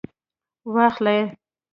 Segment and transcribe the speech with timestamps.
[0.73, 1.19] واخلئ